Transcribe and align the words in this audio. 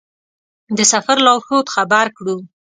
د 0.77 0.79
سفر 0.91 1.17
لارښود 1.25 1.65
خبر 1.75 2.05
کړو. 2.17 2.37